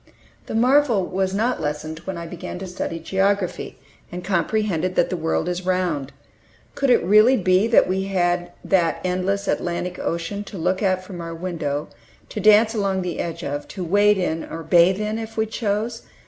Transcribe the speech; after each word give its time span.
The 0.47 0.55
marvel 0.55 1.05
was 1.05 1.31
not 1.31 1.61
lessened 1.61 1.99
when 2.05 2.17
I 2.17 2.25
began 2.25 2.57
to 2.57 2.65
study 2.65 2.97
geography, 2.97 3.77
and 4.11 4.23
comprehended 4.23 4.95
that 4.95 5.11
the 5.11 5.15
world 5.15 5.47
is 5.47 5.63
round. 5.63 6.11
Could 6.73 6.89
it 6.89 7.03
really 7.03 7.37
be 7.37 7.67
that 7.67 7.87
we 7.87 8.05
had 8.05 8.51
that 8.65 8.99
endless 9.03 9.47
"Atlantic 9.47 9.99
Ocean" 9.99 10.43
to 10.45 10.57
look 10.57 10.81
at 10.81 11.03
from 11.03 11.21
our 11.21 11.35
window, 11.35 11.87
to 12.29 12.39
dance 12.39 12.73
along 12.73 13.03
the 13.03 13.19
edge 13.19 13.43
of, 13.43 13.67
to 13.67 13.83
wade 13.83 14.17
into 14.17 14.51
or 14.51 14.63
bathe 14.63 14.99
in, 14.99 15.19
if 15.19 15.37
we 15.37 15.45
chose? 15.45 16.01